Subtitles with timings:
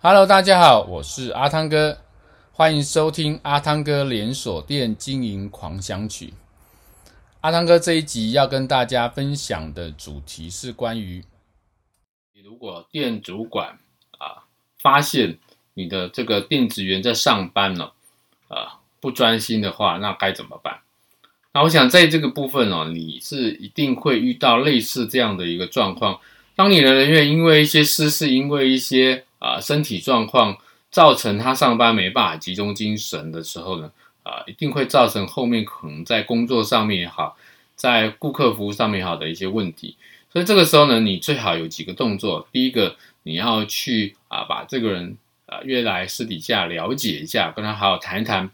[0.00, 1.98] Hello，大家好，我是阿汤哥，
[2.52, 6.34] 欢迎收听阿汤哥连锁店经营狂想曲。
[7.40, 11.24] 阿汤哥这一集要跟大家分享的主题是关于，
[12.44, 13.76] 如果店主管
[14.18, 14.46] 啊
[14.78, 15.36] 发现
[15.74, 17.90] 你的这个店职员在上班呢，
[18.46, 20.78] 啊不专心的话，那该怎么办？
[21.52, 26.20] 那我想在这个部分哦，你是一定会遇到类似这样的一个状况。
[26.54, 30.58] 当你的人员因为一些私事，因为一些啊、身体状况
[30.90, 33.90] 造成他上班没办法集中精神的时候呢，
[34.22, 37.36] 啊、一定会造成后面可能在工作上面也好，
[37.76, 39.96] 在顾客服务上面也好的一些问题。
[40.32, 42.48] 所以这个时候呢，你最好有几个动作。
[42.50, 48.50] 第一个，你要去啊，把这个人啊约来私底下了解一下，跟他好好谈一谈。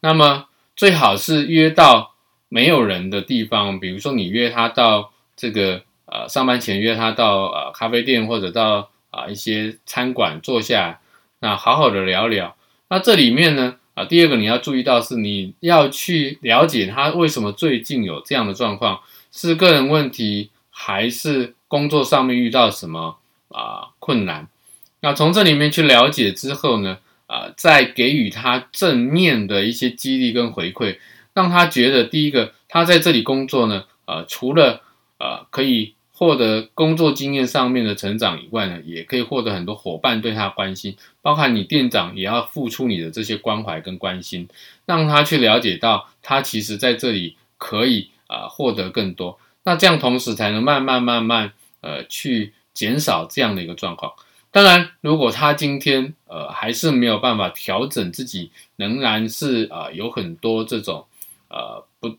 [0.00, 2.14] 那么最好是约到
[2.48, 8.88] 没有人的地方，比如说你约他到这个呃上班前约他到呃咖啡店或者到。
[9.16, 11.00] 啊，一些餐馆坐下，
[11.40, 12.54] 那好好的聊聊。
[12.90, 19.00] 那这里面呢，啊，第二个你要注意到是，你要去了解他为什么最近有这样的状况，
[19.32, 23.16] 是个人问题，还是工作上面遇到什么
[23.48, 24.48] 啊困难？
[25.00, 30.98] 那从这里面去了解之后呢，啊，再给予他正面的一些激励跟回馈，
[31.32, 34.82] 让他觉得第一个，他在这里工作呢，呃，除了
[35.18, 35.95] 呃可以。
[36.18, 44.48] 获得工作经验上面的成长以外呢，也可以获得很多伙伴对他关心，包含你店长也要付出你的这些关怀跟关心，
[44.86, 54.14] 让他去了解到他其实在这里可以啊、获得更多，那这样同时才能慢慢慢慢呃去减少这样的一个状况。
[54.50, 61.04] 当然，如果他今天呃还是没有办法调整自己，仍然是啊、有很多这种
[61.50, 62.16] 呃不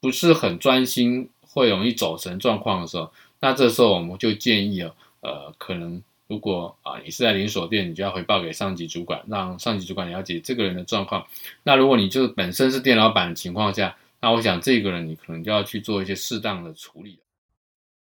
[0.00, 3.12] 不是很专心，会容易走神状况的时候。
[3.46, 11.24] 那这时候我们就建议啊，呃，可能如果啊你是在连锁店，你就要回报给上级主管，让上级主管了解这个人的状况。
[11.62, 17.20] 那如果你就本身是店老板的情况下，那我想这个人你可能就要去做一些适当的处理。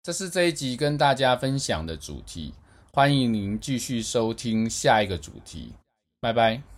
[0.03, 2.55] 这是这一集跟大家分享的主题，
[2.91, 5.75] 欢迎您继续收听下一个主题，
[6.23, 6.74] 拜拜。